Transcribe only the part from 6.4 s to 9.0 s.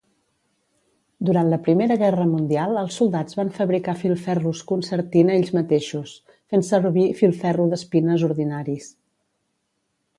fent servir filferro d'espines ordinaris.